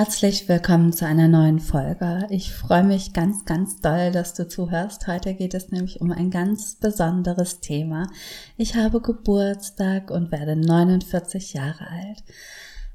Herzlich 0.00 0.48
willkommen 0.48 0.94
zu 0.94 1.04
einer 1.04 1.28
neuen 1.28 1.58
Folge. 1.60 2.26
Ich 2.30 2.54
freue 2.54 2.84
mich 2.84 3.12
ganz, 3.12 3.44
ganz 3.44 3.82
doll, 3.82 4.10
dass 4.12 4.32
du 4.32 4.48
zuhörst. 4.48 5.06
Heute 5.06 5.34
geht 5.34 5.52
es 5.52 5.72
nämlich 5.72 6.00
um 6.00 6.10
ein 6.10 6.30
ganz 6.30 6.76
besonderes 6.76 7.60
Thema. 7.60 8.08
Ich 8.56 8.76
habe 8.76 9.02
Geburtstag 9.02 10.10
und 10.10 10.32
werde 10.32 10.56
49 10.56 11.52
Jahre 11.52 11.86
alt. 11.90 12.24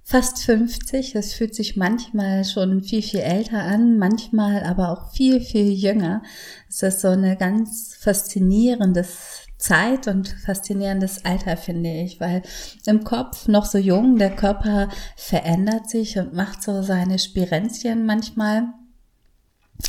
Fast 0.01 0.39
50, 0.45 1.13
es 1.13 1.35
fühlt 1.35 1.53
sich 1.53 1.75
manchmal 1.75 2.43
schon 2.43 2.81
viel, 2.81 3.03
viel 3.03 3.19
älter 3.19 3.61
an, 3.61 3.99
manchmal 3.99 4.63
aber 4.63 4.89
auch 4.89 5.11
viel, 5.11 5.41
viel 5.41 5.73
jünger. 5.73 6.23
Es 6.67 6.81
ist 6.81 7.01
so 7.01 7.09
eine 7.09 7.37
ganz 7.37 7.95
faszinierendes 7.99 9.44
Zeit 9.57 10.07
und 10.07 10.29
faszinierendes 10.29 11.25
Alter, 11.25 11.57
finde 11.57 11.91
ich, 11.91 12.19
weil 12.19 12.41
im 12.85 13.03
Kopf 13.03 13.47
noch 13.47 13.65
so 13.65 13.77
jung, 13.77 14.17
der 14.17 14.35
Körper 14.35 14.89
verändert 15.15 15.89
sich 15.89 16.17
und 16.17 16.33
macht 16.33 16.61
so 16.61 16.81
seine 16.81 17.19
Spirenzchen 17.19 18.05
manchmal. 18.05 18.67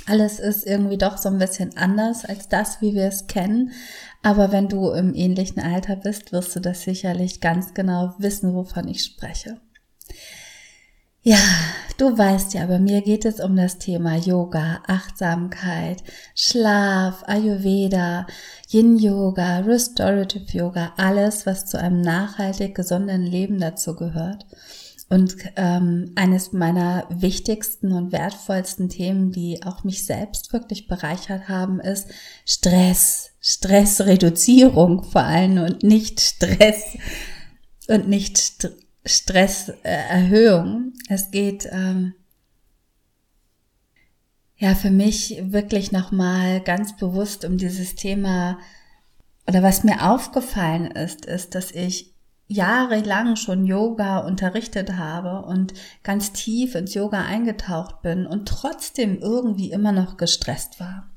Alles 0.07 0.41
ist 0.41 0.67
irgendwie 0.67 0.99
doch 0.99 1.17
so 1.17 1.29
ein 1.29 1.39
bisschen 1.39 1.77
anders 1.77 2.25
als 2.25 2.49
das, 2.49 2.81
wie 2.81 2.95
wir 2.95 3.07
es 3.07 3.27
kennen. 3.27 3.73
Aber 4.23 4.51
wenn 4.51 4.69
du 4.69 4.91
im 4.91 5.15
ähnlichen 5.15 5.63
Alter 5.63 5.97
bist, 5.97 6.33
wirst 6.33 6.57
du 6.57 6.61
das 6.61 6.83
sicherlich 6.83 7.41
ganz 7.41 7.75
genau 7.75 8.15
wissen, 8.19 8.55
wovon 8.55 8.89
ich 8.89 9.05
spreche. 9.05 9.61
Ja, 11.29 11.41
du 11.99 12.17
weißt 12.17 12.55
ja, 12.55 12.67
bei 12.67 12.79
mir 12.79 13.03
geht 13.03 13.25
es 13.25 13.41
um 13.41 13.57
das 13.57 13.79
Thema 13.79 14.15
Yoga, 14.15 14.81
Achtsamkeit, 14.87 16.05
Schlaf, 16.37 17.25
Ayurveda, 17.27 18.29
Yin 18.69 18.97
Yoga, 18.97 19.59
Restorative 19.59 20.57
Yoga, 20.57 20.93
alles, 20.97 21.45
was 21.45 21.67
zu 21.67 21.81
einem 21.81 22.01
nachhaltig 22.01 22.77
gesunden 22.77 23.23
Leben 23.23 23.59
dazu 23.59 23.97
gehört. 23.97 24.47
Und 25.09 25.35
ähm, 25.57 26.13
eines 26.15 26.53
meiner 26.53 27.09
wichtigsten 27.11 27.91
und 27.91 28.13
wertvollsten 28.13 28.89
Themen, 28.89 29.33
die 29.33 29.65
auch 29.65 29.83
mich 29.83 30.07
selbst 30.07 30.53
wirklich 30.53 30.87
bereichert 30.87 31.49
haben, 31.49 31.81
ist 31.81 32.07
Stress, 32.45 33.31
Stressreduzierung 33.41 35.03
vor 35.03 35.25
allem 35.25 35.59
und 35.59 35.83
nicht 35.83 36.21
Stress 36.21 36.85
und 37.89 38.07
nicht 38.07 38.39
Stress 38.39 38.86
Stresserhöhung. 39.07 40.93
Es 41.09 41.31
geht 41.31 41.67
ähm, 41.71 42.15
ja 44.57 44.75
für 44.75 44.91
mich 44.91 45.41
wirklich 45.43 45.93
nochmal 45.93 46.61
ganz 46.61 46.97
bewusst 46.97 47.45
um 47.45 47.57
dieses 47.57 47.95
Thema 47.95 48.59
oder 49.47 49.63
was 49.63 49.85
mir 49.85 50.11
aufgefallen 50.11 50.91
ist, 50.91 51.25
ist, 51.25 51.55
dass 51.55 51.71
ich 51.71 52.13
jahrelang 52.49 53.37
schon 53.37 53.65
Yoga 53.65 54.19
unterrichtet 54.19 54.97
habe 54.97 55.47
und 55.47 55.75
ganz 56.03 56.33
tief 56.33 56.75
ins 56.75 56.95
Yoga 56.95 57.23
eingetaucht 57.23 58.03
bin 58.03 58.27
und 58.27 58.47
trotzdem 58.47 59.19
irgendwie 59.19 59.71
immer 59.71 59.93
noch 59.93 60.17
gestresst 60.17 60.79
war. 60.81 61.09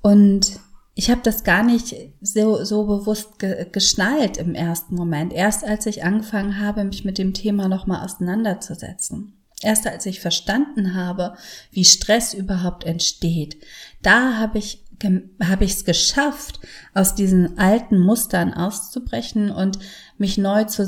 Und 0.00 0.60
ich 0.98 1.10
habe 1.10 1.20
das 1.22 1.44
gar 1.44 1.62
nicht 1.62 1.94
so, 2.20 2.64
so 2.64 2.84
bewusst 2.84 3.38
ge 3.38 3.68
geschnallt 3.70 4.36
im 4.36 4.56
ersten 4.56 4.96
Moment. 4.96 5.32
Erst 5.32 5.62
als 5.64 5.86
ich 5.86 6.02
angefangen 6.02 6.58
habe, 6.58 6.82
mich 6.82 7.04
mit 7.04 7.18
dem 7.18 7.34
Thema 7.34 7.68
nochmal 7.68 8.04
auseinanderzusetzen. 8.04 9.32
Erst 9.62 9.86
als 9.86 10.06
ich 10.06 10.18
verstanden 10.18 10.94
habe, 10.94 11.36
wie 11.70 11.84
Stress 11.84 12.34
überhaupt 12.34 12.82
entsteht. 12.82 13.58
Da 14.02 14.38
habe 14.38 14.58
ich 14.58 14.86
habe 15.04 15.64
ich 15.64 15.72
es 15.72 15.84
geschafft, 15.84 16.60
aus 16.94 17.14
diesen 17.14 17.58
alten 17.58 17.98
Mustern 17.98 18.52
auszubrechen 18.52 19.50
und 19.50 19.78
mich 20.18 20.36
neu 20.36 20.64
zu 20.64 20.84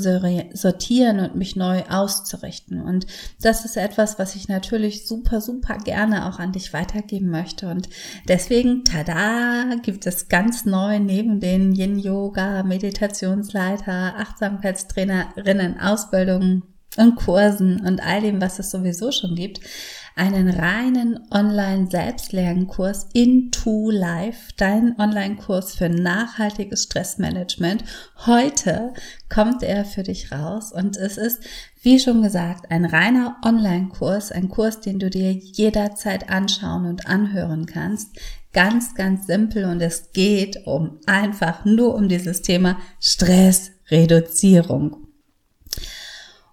sortieren 0.53 1.19
und 1.19 1.35
mich 1.35 1.55
neu 1.55 1.83
auszurichten. 1.89 2.81
Und 2.81 3.07
das 3.41 3.63
ist 3.63 3.77
etwas, 3.77 4.19
was 4.19 4.35
ich 4.35 4.49
natürlich 4.49 5.07
super, 5.07 5.39
super 5.39 5.77
gerne 5.77 6.27
auch 6.27 6.39
an 6.39 6.51
dich 6.51 6.73
weitergeben 6.73 7.29
möchte. 7.29 7.69
Und 7.69 7.87
deswegen, 8.27 8.83
tada, 8.83 9.75
gibt 9.81 10.05
es 10.05 10.27
ganz 10.27 10.65
neu 10.65 10.99
neben 10.99 11.39
den 11.39 11.73
Yin-Yoga, 11.73 12.63
Meditationsleiter, 12.63 14.15
Achtsamkeitstrainerinnen, 14.17 15.79
Ausbildungen 15.79 16.63
und 16.97 17.15
Kursen 17.15 17.79
und 17.81 18.01
all 18.05 18.21
dem, 18.21 18.41
was 18.41 18.59
es 18.59 18.69
sowieso 18.69 19.11
schon 19.11 19.35
gibt, 19.35 19.61
einen 20.15 20.49
reinen 20.49 21.19
Online-Selbstlernkurs 21.31 23.07
Into 23.13 23.89
Life, 23.89 24.51
dein 24.57 24.99
Online-Kurs 24.99 25.75
für 25.75 25.87
nachhaltiges 25.89 26.83
Stressmanagement. 26.83 27.83
Heute 28.25 28.93
kommt 29.29 29.63
er 29.63 29.85
für 29.85 30.03
dich 30.03 30.31
raus 30.31 30.71
und 30.71 30.97
es 30.97 31.17
ist, 31.17 31.41
wie 31.81 31.99
schon 31.99 32.21
gesagt, 32.21 32.69
ein 32.71 32.85
reiner 32.85 33.37
Online-Kurs, 33.43 34.31
ein 34.31 34.47
Kurs, 34.49 34.81
den 34.81 34.99
du 34.99 35.09
dir 35.09 35.31
jederzeit 35.31 36.29
anschauen 36.29 36.85
und 36.85 37.07
anhören 37.07 37.65
kannst. 37.65 38.19
Ganz, 38.53 38.93
ganz 38.95 39.27
simpel 39.27 39.65
und 39.65 39.81
es 39.81 40.11
geht 40.11 40.67
um 40.67 40.99
einfach 41.05 41.65
nur 41.65 41.95
um 41.95 42.09
dieses 42.09 42.41
Thema 42.41 42.77
Stressreduzierung. 42.99 45.10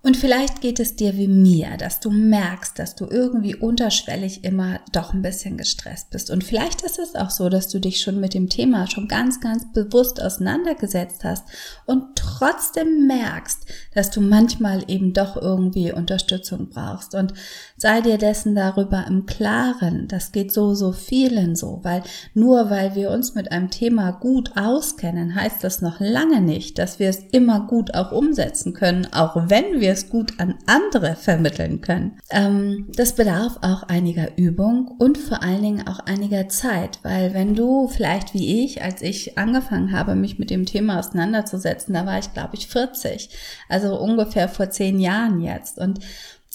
Und 0.01 0.17
vielleicht 0.17 0.61
geht 0.61 0.79
es 0.79 0.95
dir 0.95 1.17
wie 1.17 1.27
mir, 1.27 1.77
dass 1.77 1.99
du 1.99 2.11
merkst, 2.11 2.79
dass 2.79 2.95
du 2.95 3.07
irgendwie 3.07 3.57
unterschwellig 3.57 4.45
immer 4.45 4.79
doch 4.93 5.13
ein 5.13 5.23
bisschen 5.23 5.57
gestresst 5.57 6.11
bist. 6.11 6.31
Und 6.31 6.45
vielleicht 6.45 6.83
ist 6.83 7.01
es 7.01 7.17
auch 7.17 7.31
so, 7.31 7.49
dass 7.49 7.69
du 7.69 7.81
dich 7.81 8.01
schon 8.01 8.21
mit 8.21 8.33
dem 8.33 8.49
Thema 8.49 8.89
schon 8.89 9.09
ganz, 9.09 9.41
ganz 9.41 9.65
bewusst 9.73 10.23
auseinandergesetzt 10.23 11.25
hast 11.25 11.45
und 11.85 12.15
trotzdem 12.15 13.09
merkst, 13.09 13.67
dass 13.93 14.11
du 14.11 14.21
manchmal 14.21 14.85
eben 14.87 15.13
doch 15.13 15.37
irgendwie 15.37 15.93
Unterstützung 15.93 16.69
brauchst. 16.69 17.17
Und 17.17 17.35
sei 17.77 18.01
dir 18.01 18.19
dessen 18.19 18.55
darüber 18.55 19.05
im 19.09 19.27
Klaren. 19.27 20.07
Das 20.07 20.31
geht 20.31 20.53
so, 20.53 20.75
so 20.75 20.93
vielen 20.93 21.57
so, 21.57 21.81
weil 21.83 22.05
nur 22.35 22.71
weil 22.71 22.95
wir 22.95 23.11
uns 23.11 23.35
mit 23.35 23.51
einem 23.51 23.71
Thema 23.71 24.13
gut 24.13 24.53
auskennen, 24.57 25.35
heißt 25.35 25.65
das 25.65 25.83
noch 25.83 25.99
lange 25.99 26.41
nicht, 26.41 26.79
dass 26.79 27.01
wir 27.01 27.09
es 27.09 27.19
immer 27.33 27.67
gut 27.67 27.95
auch 27.95 28.13
umsetzen 28.13 28.75
können, 28.75 29.09
auch 29.13 29.49
wenn 29.49 29.81
wir 29.81 29.88
wir 29.89 29.95
es 29.95 30.11
gut 30.11 30.35
an 30.39 30.55
andere 30.67 31.17
vermitteln 31.17 31.81
können. 31.81 32.19
Ähm, 32.31 32.89
das 32.95 33.15
bedarf 33.15 33.57
auch 33.63 33.85
einiger 33.85 34.37
Übung 34.37 34.87
und 34.99 35.17
vor 35.17 35.43
allen 35.43 35.63
Dingen 35.63 35.89
auch 35.89 36.01
einiger 36.01 36.49
Zeit, 36.51 36.99
weil 37.03 37.33
wenn 37.33 37.55
du 37.55 37.89
vielleicht 37.89 38.35
wie 38.35 38.65
ich, 38.65 38.83
als 38.83 39.01
ich 39.01 39.39
angefangen 39.39 39.93
habe, 39.93 40.15
mich 40.15 40.39
mit 40.39 40.51
dem 40.51 40.67
Thema 40.67 40.99
auseinanderzusetzen, 40.99 41.95
da 41.95 42.05
war 42.05 42.19
ich 42.19 42.35
glaube 42.35 42.57
ich 42.57 42.69
40, 42.69 43.31
also 43.71 43.99
ungefähr 43.99 44.51
vor 44.51 44.69
zehn 44.69 45.01
Jahren 45.01 45.41
jetzt. 45.41 45.79
Und 45.79 46.01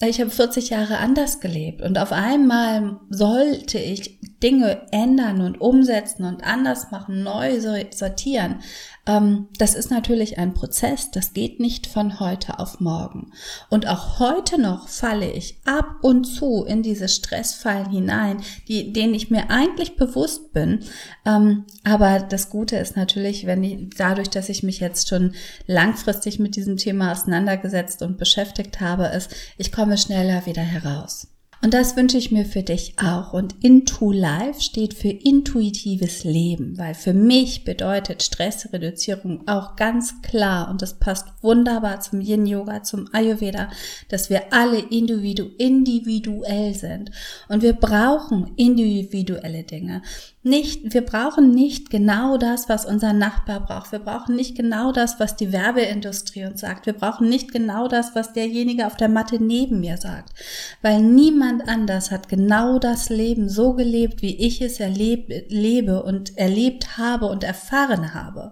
ich 0.02 0.20
habe 0.20 0.30
40 0.30 0.70
Jahre 0.70 0.98
anders 0.98 1.40
gelebt. 1.40 1.82
Und 1.82 1.98
auf 1.98 2.12
einmal 2.12 3.00
sollte 3.10 3.80
ich 3.80 4.20
Dinge 4.44 4.82
ändern 4.92 5.42
und 5.42 5.62
umsetzen 5.62 6.26
und 6.26 6.44
anders 6.44 6.92
machen, 6.92 7.24
neu 7.24 7.60
sortieren. 7.60 8.60
Ähm, 9.06 9.48
das 9.58 9.74
ist 9.74 9.90
natürlich 9.90 10.38
ein 10.38 10.54
Prozess, 10.54 11.12
das 11.12 11.34
geht 11.34 11.60
nicht 11.60 11.88
von 11.88 12.20
heute 12.20 12.60
auf 12.60 12.80
morgen. 12.80 13.32
Und 13.70 13.88
auch 13.88 14.20
heute 14.20 14.60
noch 14.60 14.90
falle 14.90 15.32
ich 15.32 15.60
ab 15.66 15.96
und 16.02 16.26
zu 16.26 16.66
in 16.66 16.84
diese 16.84 17.08
Stressfallen 17.08 17.90
hinein, 17.90 18.42
die, 18.68 18.94
denen 18.94 19.14
ich 19.14 19.32
mir 19.32 19.50
eigentlich 19.50 19.96
bewusst 19.96 20.54
bin. 20.54 20.80
Ähm, 21.26 21.66
aber 21.84 22.20
das 22.20 22.50
Gute 22.50 22.76
ist 22.76 22.96
natürlich, 22.98 23.46
wenn 23.46 23.64
ich, 23.64 23.90
dadurch, 23.98 24.30
dass 24.30 24.50
ich 24.50 24.62
mich 24.62 24.80
jetzt 24.80 25.08
schon 25.08 25.34
langfristig 25.68 26.40
mit 26.40 26.56
diesem 26.56 26.78
Thema 26.78 27.14
auseinandergesetzt 27.14 28.02
und 28.02 28.18
beschäftigt 28.18 28.82
habe, 28.82 29.06
ist, 29.08 29.34
ich 29.58 29.72
komme 29.72 29.98
schneller 29.98 30.46
wieder 30.46 30.64
heraus. 30.64 31.33
Und 31.64 31.74
das 31.74 31.96
wünsche 31.96 32.18
ich 32.18 32.30
mir 32.30 32.44
für 32.44 32.62
dich 32.62 32.96
auch. 32.98 33.32
Und 33.32 33.56
Into 33.64 34.12
Life 34.12 34.60
steht 34.60 34.94
für 34.94 35.08
intuitives 35.08 36.26
Leben, 36.26 36.78
weil 36.78 36.94
für 36.94 37.14
mich 37.14 37.64
bedeutet 37.64 38.22
Stressreduzierung 38.22 39.48
auch 39.48 39.78
ganz 39.78 40.22
klar 40.22 40.70
und 40.70 40.82
das 40.82 41.00
passt 41.00 41.26
wunderbar 41.42 42.02
zum 42.02 42.20
Yin 42.20 42.46
Yoga, 42.46 42.84
zum 42.84 43.08
Ayurveda, 43.14 43.70
dass 44.10 44.30
wir 44.30 44.52
alle 44.52 44.78
individu 44.78 45.52
individuell 45.58 46.76
sind 46.76 47.12
und 47.48 47.62
wir 47.62 47.74
brauchen 47.74 48.52
individuelle 48.58 49.64
Dinge. 49.64 50.02
Nicht, 50.46 50.94
wir 50.94 51.06
brauchen 51.06 51.52
nicht 51.52 51.90
genau 51.90 52.38
das, 52.38 52.68
was 52.68 52.86
unser 52.86 53.14
Nachbar 53.14 53.62
braucht. 53.62 53.94
Wir 53.94 54.00
brauchen 54.00 54.36
nicht 54.36 54.58
genau 54.58 54.92
das, 54.92 55.18
was 55.20 55.38
die 55.38 55.54
Werbeindustrie 55.54 56.46
uns 56.46 56.60
sagt. 56.60 56.86
Wir 56.86 56.94
brauchen 56.94 57.30
nicht 57.30 57.54
genau 57.54 57.88
das, 57.88 58.14
was 58.14 58.34
derjenige 58.34 58.86
auf 58.86 58.98
der 58.98 59.08
Matte 59.08 59.42
neben 59.42 59.80
mir 59.80 59.96
sagt. 59.96 60.34
Weil 60.82 61.02
niemand 61.02 61.70
anders 61.70 62.12
hat 62.12 62.28
genau 62.28 62.78
das 62.78 63.10
Leben 63.10 63.48
so 63.48 63.74
gelebt, 63.74 64.22
wie 64.22 64.36
ich 64.36 64.62
es 64.62 64.82
erleb, 64.82 65.30
lebe 65.48 66.04
und 66.04 66.38
erlebt 66.38 66.98
habe 66.98 67.28
und 67.28 67.46
erfahren 67.46 68.14
habe. 68.14 68.52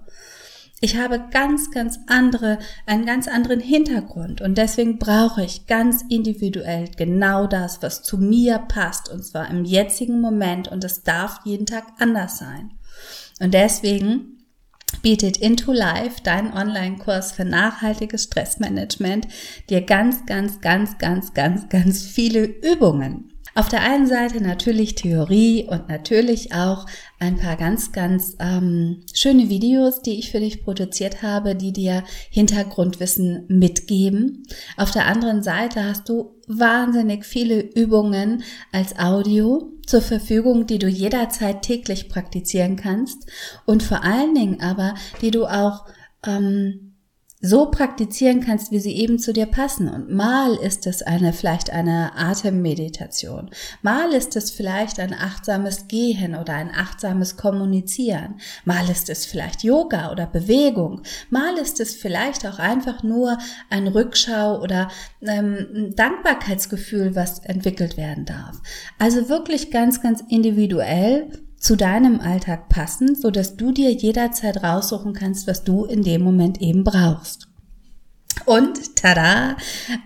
Ich 0.83 0.97
habe 0.97 1.21
ganz, 1.29 1.69
ganz 1.69 1.99
andere, 2.07 2.57
einen 2.87 3.05
ganz 3.05 3.27
anderen 3.27 3.59
Hintergrund 3.59 4.41
und 4.41 4.57
deswegen 4.57 4.97
brauche 4.97 5.43
ich 5.43 5.67
ganz 5.67 6.03
individuell 6.09 6.89
genau 6.97 7.45
das, 7.45 7.83
was 7.83 8.01
zu 8.01 8.17
mir 8.17 8.57
passt 8.57 9.07
und 9.07 9.23
zwar 9.23 9.47
im 9.51 9.63
jetzigen 9.63 10.19
Moment 10.19 10.69
und 10.69 10.83
es 10.83 11.03
darf 11.03 11.41
jeden 11.45 11.67
Tag 11.67 11.85
anders 11.99 12.39
sein. 12.39 12.71
Und 13.39 13.53
deswegen 13.53 14.43
bietet 15.03 15.37
Into 15.37 15.71
Life, 15.71 16.21
dein 16.23 16.51
Online-Kurs 16.51 17.31
für 17.31 17.45
nachhaltiges 17.45 18.23
Stressmanagement, 18.23 19.27
dir 19.69 19.81
ganz, 19.81 20.25
ganz, 20.25 20.61
ganz, 20.61 20.97
ganz, 20.97 21.35
ganz, 21.35 21.69
ganz 21.69 22.01
viele 22.01 22.43
Übungen 22.43 23.30
auf 23.53 23.67
der 23.67 23.81
einen 23.81 24.07
Seite 24.07 24.41
natürlich 24.41 24.95
Theorie 24.95 25.67
und 25.69 25.89
natürlich 25.89 26.53
auch 26.53 26.85
ein 27.19 27.37
paar 27.37 27.57
ganz, 27.57 27.91
ganz 27.91 28.35
ähm, 28.39 29.03
schöne 29.13 29.49
Videos, 29.49 30.01
die 30.01 30.17
ich 30.19 30.31
für 30.31 30.39
dich 30.39 30.63
produziert 30.63 31.21
habe, 31.21 31.55
die 31.55 31.73
dir 31.73 32.03
Hintergrundwissen 32.29 33.45
mitgeben. 33.47 34.43
Auf 34.77 34.91
der 34.91 35.05
anderen 35.05 35.43
Seite 35.43 35.83
hast 35.83 36.07
du 36.07 36.35
wahnsinnig 36.47 37.25
viele 37.25 37.61
Übungen 37.61 38.43
als 38.71 38.97
Audio 38.97 39.71
zur 39.85 40.01
Verfügung, 40.01 40.67
die 40.67 40.79
du 40.79 40.87
jederzeit 40.87 41.61
täglich 41.61 42.09
praktizieren 42.09 42.75
kannst 42.77 43.29
und 43.65 43.83
vor 43.83 44.03
allen 44.03 44.33
Dingen 44.33 44.61
aber, 44.61 44.95
die 45.21 45.31
du 45.31 45.45
auch 45.45 45.85
ähm, 46.25 46.90
so 47.41 47.71
praktizieren 47.71 48.41
kannst, 48.41 48.71
wie 48.71 48.79
sie 48.79 48.95
eben 48.95 49.17
zu 49.17 49.33
dir 49.33 49.47
passen. 49.47 49.89
Und 49.89 50.11
mal 50.11 50.53
ist 50.55 50.85
es 50.85 51.01
eine, 51.01 51.33
vielleicht 51.33 51.71
eine 51.71 52.11
Atemmeditation. 52.15 53.49
Mal 53.81 54.13
ist 54.13 54.35
es 54.35 54.51
vielleicht 54.51 54.99
ein 54.99 55.13
achtsames 55.13 55.87
Gehen 55.87 56.35
oder 56.35 56.53
ein 56.53 56.69
achtsames 56.69 57.37
Kommunizieren. 57.37 58.39
Mal 58.63 58.87
ist 58.89 59.09
es 59.09 59.25
vielleicht 59.25 59.63
Yoga 59.63 60.11
oder 60.11 60.27
Bewegung. 60.27 61.01
Mal 61.31 61.57
ist 61.57 61.79
es 61.79 61.95
vielleicht 61.95 62.45
auch 62.45 62.59
einfach 62.59 63.01
nur 63.01 63.37
ein 63.69 63.87
Rückschau 63.87 64.61
oder 64.61 64.89
ähm, 65.21 65.67
ein 65.73 65.95
Dankbarkeitsgefühl, 65.95 67.15
was 67.15 67.39
entwickelt 67.39 67.97
werden 67.97 68.25
darf. 68.25 68.61
Also 68.99 69.29
wirklich 69.29 69.71
ganz, 69.71 70.01
ganz 70.01 70.23
individuell 70.29 71.31
zu 71.61 71.77
deinem 71.77 72.19
Alltag 72.19 72.69
passen, 72.69 73.15
so 73.15 73.29
dass 73.29 73.55
du 73.55 73.71
dir 73.71 73.91
jederzeit 73.91 74.63
raussuchen 74.63 75.13
kannst, 75.13 75.47
was 75.47 75.63
du 75.63 75.85
in 75.85 76.01
dem 76.01 76.23
Moment 76.23 76.59
eben 76.59 76.83
brauchst. 76.83 77.50
Und 78.45 78.95
tada, 78.95 79.57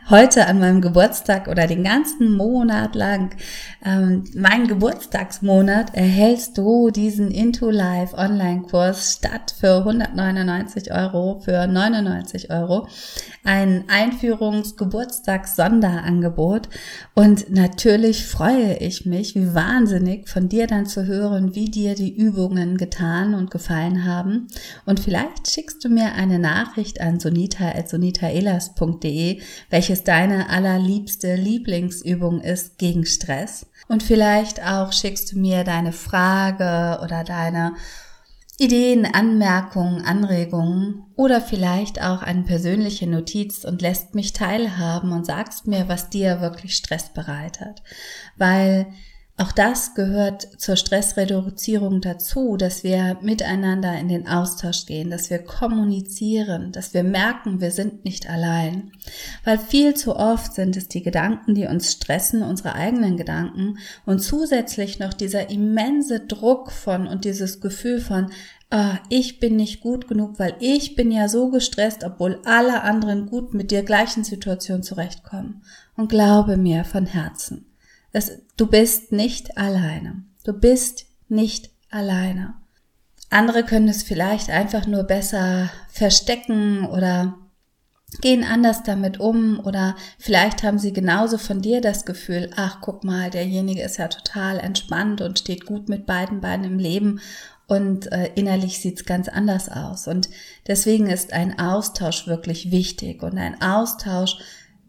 heute 0.10 0.48
an 0.48 0.60
meinem 0.60 0.82
Geburtstag 0.82 1.48
oder 1.48 1.68
den 1.68 1.84
ganzen 1.84 2.36
Monat 2.36 2.96
lang, 2.96 3.36
ähm, 3.84 4.24
meinen 4.36 4.68
Geburtstagsmonat, 4.68 5.94
erhältst 5.96 6.58
du 6.58 6.90
diesen 6.90 7.30
Into 7.32 7.70
Life 7.70 8.18
Online-Kurs 8.18 9.14
statt 9.14 9.56
für 9.58 9.78
199 9.78 10.92
Euro 10.92 11.40
für 11.44 11.66
99 11.68 12.52
Euro. 12.52 12.88
Ein 13.44 13.86
Einführungs-Geburtstags-Sonderangebot. 13.88 16.70
Und 17.14 17.52
natürlich 17.52 18.26
freue 18.26 18.78
ich 18.78 19.06
mich 19.06 19.36
wie 19.36 19.54
wahnsinnig 19.54 20.28
von 20.30 20.50
dir 20.50 20.66
dann 20.68 20.88
zu 20.88 21.06
hören, 21.06 21.56
wie 21.56 21.70
dir 21.70 21.96
die 21.96 22.14
Übungen 22.16 22.78
getan 22.78 23.34
und 23.34 23.52
gefallen 23.52 24.06
haben. 24.06 24.48
Und 24.86 25.00
vielleicht 25.00 25.50
schickst 25.50 25.84
du 25.84 25.90
mir 25.90 26.14
eine 26.14 26.38
Nachricht 26.40 27.02
an 27.02 27.20
sonita.sonita 27.20 28.25
michaelas.de, 28.26 29.42
welches 29.70 30.04
deine 30.04 30.50
allerliebste 30.50 31.36
Lieblingsübung 31.36 32.42
ist 32.42 32.78
gegen 32.78 33.06
Stress. 33.06 33.68
Und 33.88 34.04
vielleicht 34.04 34.66
auch 34.66 34.92
schickst 34.92 35.32
du 35.32 35.40
mir 35.40 35.64
deine 35.64 35.92
Frage 35.92 37.02
oder 37.04 37.24
deine 37.24 37.74
Ideen, 38.58 39.06
Anmerkungen, 39.06 40.04
Anregungen 40.06 41.04
oder 41.18 41.42
vielleicht 41.42 42.02
auch 42.02 42.22
eine 42.22 42.44
persönliche 42.44 43.06
Notiz 43.06 43.66
und 43.66 43.82
lässt 43.82 44.16
mich 44.16 44.32
teilhaben 44.32 45.12
und 45.12 45.26
sagst 45.26 45.68
mir, 45.68 45.90
was 45.90 46.10
dir 46.10 46.40
wirklich 46.40 46.76
Stress 46.76 47.10
bereitet. 47.10 47.84
Weil 48.38 48.88
auch 49.38 49.52
das 49.52 49.96
gehört 49.96 50.44
zur 50.62 50.78
Stressreduzierung 50.78 52.00
dazu, 52.00 52.56
dass 52.56 52.86
wir 52.86 53.18
miteinander 53.22 53.94
in 54.00 54.08
den 54.08 54.30
Austausch 54.30 54.86
gehen, 54.86 55.10
dass 55.10 55.30
wir 55.30 55.40
kommunizieren, 55.40 56.72
dass 56.72 56.94
wir 56.94 57.04
merken, 57.04 57.60
wir 57.60 57.72
sind 57.72 58.06
nicht 58.06 58.30
allein. 58.30 58.94
Weil 59.44 59.58
viel 59.60 59.94
zu 59.94 60.16
oft 60.16 60.54
sind 60.54 60.78
es 60.78 60.88
die 60.88 61.04
Gedanken, 61.04 61.54
die 61.54 61.68
uns 61.68 61.92
stressen, 61.92 62.44
unsere 62.44 62.76
eigenen 62.76 63.18
Gedanken 63.18 63.78
und 64.06 64.20
zusätzlich 64.20 65.00
noch 65.00 65.14
dieser 65.14 65.50
immense 65.50 66.22
Druck 66.22 66.72
von 66.72 67.06
und 67.06 67.26
dieses 67.26 67.60
Gefühl 67.60 68.00
von, 68.00 68.32
ah, 68.70 69.00
ich 69.10 69.42
bin 69.42 69.58
nicht 69.58 69.82
gut 69.82 70.08
genug, 70.08 70.40
weil 70.40 70.56
ich 70.62 70.96
bin 70.96 71.12
ja 71.12 71.28
so 71.28 71.50
gestresst, 71.50 72.06
obwohl 72.06 72.40
alle 72.46 72.84
anderen 72.84 73.26
gut 73.26 73.54
mit 73.54 73.72
der 73.72 73.84
gleichen 73.84 74.24
Situation 74.24 74.82
zurechtkommen. 74.82 75.62
Und 75.98 76.08
glaube 76.08 76.56
mir 76.56 76.86
von 76.86 77.06
Herzen 77.06 77.66
es, 78.16 78.32
du 78.56 78.68
bist 78.68 79.12
nicht 79.12 79.58
alleine. 79.58 80.24
Du 80.46 80.54
bist 80.54 81.06
nicht 81.28 81.70
alleine. 81.90 82.54
Andere 83.30 83.64
können 83.64 83.90
es 83.90 84.04
vielleicht 84.04 84.50
einfach 84.50 84.88
nur 84.88 85.04
besser 85.04 85.70
verstecken 85.90 86.86
oder 86.86 87.36
gehen 88.22 88.46
anders 88.46 88.84
damit 88.84 89.20
um 89.20 89.60
oder 89.60 89.98
vielleicht 90.18 90.64
haben 90.64 90.80
sie 90.80 90.94
genauso 90.94 91.38
von 91.38 91.62
dir 91.62 91.82
das 91.82 92.06
Gefühl, 92.06 92.52
ach 92.56 92.78
guck 92.80 93.04
mal, 93.04 93.30
derjenige 93.30 93.82
ist 93.82 93.98
ja 93.98 94.08
total 94.08 94.60
entspannt 94.60 95.20
und 95.20 95.40
steht 95.40 95.66
gut 95.66 95.90
mit 95.90 96.06
beiden 96.06 96.40
Beinen 96.40 96.64
im 96.64 96.80
Leben 96.80 97.20
und 97.68 98.10
äh, 98.14 98.30
innerlich 98.36 98.80
sieht's 98.80 99.04
ganz 99.04 99.28
anders 99.28 99.68
aus. 99.68 100.08
Und 100.08 100.30
deswegen 100.68 101.08
ist 101.08 101.34
ein 101.34 101.60
Austausch 101.60 102.28
wirklich 102.28 102.72
wichtig 102.72 103.24
und 103.24 103.38
ein 103.38 103.62
Austausch 103.62 104.38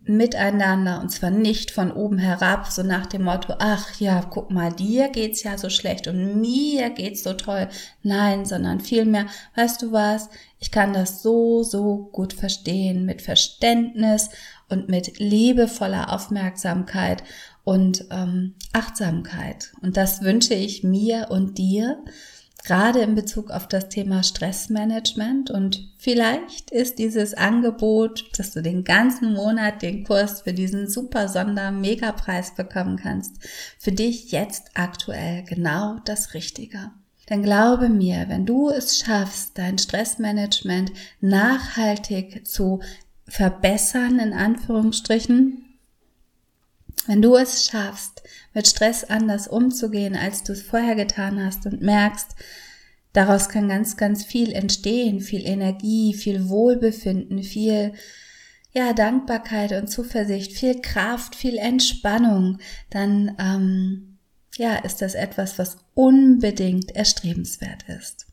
miteinander 0.09 1.01
und 1.01 1.11
zwar 1.11 1.31
nicht 1.31 1.71
von 1.71 1.91
oben 1.91 2.19
herab, 2.19 2.69
so 2.69 2.83
nach 2.83 3.07
dem 3.07 3.25
Motto, 3.25 3.55
ach 3.59 3.99
ja, 4.01 4.23
guck 4.23 4.51
mal, 4.51 4.73
dir 4.73 5.09
geht's 5.09 5.43
ja 5.43 5.59
so 5.59 5.71
schlecht 5.71 6.07
und 6.07 6.41
mir 6.41 6.91
geht's 6.91 7.23
so 7.23 7.33
toll. 7.33 7.69
Nein, 8.03 8.45
sondern 8.45 8.81
vielmehr, 8.81 9.27
weißt 9.57 9.83
du 9.83 9.93
was, 9.93 10.29
ich 10.59 10.71
kann 10.71 10.93
das 10.93 11.23
so, 11.23 11.63
so 11.63 12.09
gut 12.13 12.33
verstehen 12.33 13.05
mit 13.05 13.23
Verständnis 13.23 14.31
und 14.69 14.89
mit 14.89 15.19
liebevoller 15.19 16.13
Aufmerksamkeit 16.13 17.23
und 17.65 18.07
ähm, 18.11 18.55
Achtsamkeit. 18.73 19.73
Und 19.83 19.97
das 19.97 20.23
wünsche 20.23 20.55
ich 20.55 20.85
mir 20.85 21.27
und 21.31 21.59
dir 21.59 21.99
gerade 22.67 23.01
in 23.01 23.15
Bezug 23.15 23.51
auf 23.51 23.67
das 23.67 23.89
Thema 23.89 24.23
Stressmanagement. 24.23 25.51
Und 25.51 25.89
vielleicht 25.97 26.71
ist 26.71 26.99
dieses 26.99 27.33
Angebot, 27.33 28.29
dass 28.37 28.53
du 28.53 28.61
den 28.61 28.85
ganzen 28.85 29.33
Monat 29.33 29.81
den 29.83 30.05
Kurs 30.05 30.43
für 30.43 30.53
diesen 30.53 30.89
super 30.89 31.29
Sonder-Megapreis 31.29 32.55
bekommen 32.55 32.97
kannst, 32.97 33.37
für 33.79 33.93
dich 33.93 34.33
jetzt 34.33 34.73
aktuell 34.75 35.45
genau 35.45 35.99
das 36.05 36.35
Richtige. 36.35 36.91
Denn 37.31 37.43
glaube 37.43 37.89
mir, 37.89 38.27
wenn 38.29 38.47
du 38.47 38.69
es 38.69 38.99
schaffst, 38.99 39.59
dein 39.59 39.79
Stressmanagement 39.79 40.93
nachhaltig 41.21 42.47
zu 42.47 42.81
verbessern, 43.27 44.19
in 44.19 44.33
Anführungsstrichen, 44.33 45.66
wenn 47.07 47.23
du 47.23 47.37
es 47.37 47.67
schaffst, 47.67 48.23
mit 48.55 48.67
Stress 48.67 49.05
anders 49.05 49.49
umzugehen, 49.49 50.17
als 50.17 50.43
du 50.43 50.53
es 50.53 50.63
vorher 50.63 50.95
getan 50.95 51.45
hast 51.45 51.67
und 51.67 51.83
merkst, 51.83 52.35
daraus 53.13 53.49
kann 53.49 53.69
ganz, 53.69 53.97
ganz 53.97 54.25
viel 54.25 54.53
entstehen, 54.53 55.21
viel 55.21 55.47
Energie, 55.47 56.15
viel 56.15 56.49
Wohlbefinden, 56.49 57.43
viel 57.43 57.93
ja, 58.73 58.93
Dankbarkeit 58.93 59.73
und 59.73 59.89
Zuversicht, 59.89 60.53
viel 60.53 60.81
Kraft, 60.83 61.35
viel 61.35 61.57
Entspannung, 61.57 62.59
dann 62.91 63.35
ähm, 63.39 64.19
ja, 64.57 64.77
ist 64.77 65.03
das 65.03 65.15
etwas, 65.15 65.59
was 65.59 65.79
unbedingt 65.95 66.95
erstrebenswert 66.95 67.89
ist. 67.89 68.27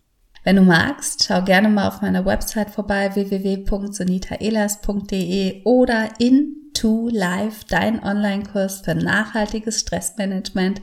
Wenn 0.43 0.57
du 0.57 0.63
magst, 0.63 1.23
schau 1.25 1.41
gerne 1.43 1.69
mal 1.69 1.87
auf 1.87 2.01
meiner 2.01 2.25
Website 2.25 2.71
vorbei 2.71 3.15
www.sonitaelas.de 3.15 5.63
oder 5.63 6.09
in 6.19 6.62
to 6.73 7.09
Life, 7.09 7.65
dein 7.67 8.03
Online-Kurs 8.03 8.81
für 8.81 8.95
nachhaltiges 8.95 9.79
Stressmanagement. 9.79 10.81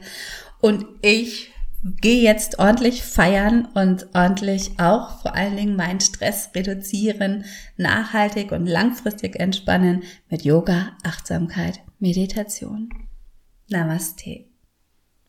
Und 0.59 0.85
ich 1.01 1.51
gehe 1.83 2.21
jetzt 2.21 2.59
ordentlich 2.59 3.03
feiern 3.03 3.67
und 3.73 4.07
ordentlich 4.13 4.79
auch 4.79 5.21
vor 5.21 5.33
allen 5.33 5.57
Dingen 5.57 5.75
meinen 5.75 5.99
Stress 5.99 6.51
reduzieren, 6.53 7.45
nachhaltig 7.77 8.51
und 8.51 8.67
langfristig 8.67 9.39
entspannen 9.39 10.03
mit 10.29 10.43
Yoga, 10.43 10.91
Achtsamkeit, 11.03 11.79
Meditation. 11.99 12.89
Namaste. 13.69 14.50